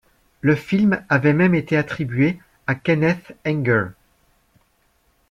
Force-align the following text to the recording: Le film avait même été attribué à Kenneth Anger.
Le 0.39 0.55
film 0.55 1.05
avait 1.09 1.31
même 1.31 1.53
été 1.53 1.77
attribué 1.77 2.39
à 2.65 2.73
Kenneth 2.73 3.35
Anger. 3.45 3.89